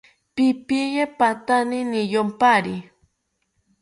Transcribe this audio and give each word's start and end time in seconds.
Pipiye 0.35 1.03
patani 1.19 1.79
niyompari 1.91 2.75